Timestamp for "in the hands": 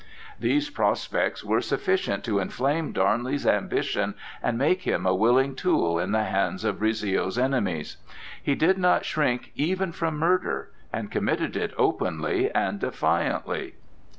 5.99-6.65